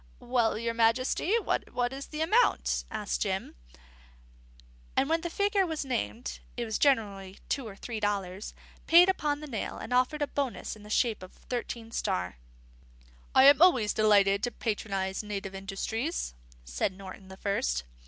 [0.19, 3.53] "Well, your Majesty, what is the amount?" asked Jim;
[4.97, 8.55] and when the figure was named (it was generally two or three dollars),
[8.87, 12.37] paid upon the nail and offered a bonus in the shape of Thirteen Star.
[13.35, 16.33] "I am always delighted to patronise native industries,"
[16.65, 17.83] said Norton the First.